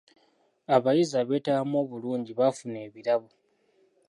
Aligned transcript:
Abayizi 0.75 1.15
abeetabamu 1.21 1.75
obulungi 1.83 2.31
baafuna 2.39 2.77
ebirabo. 2.87 3.29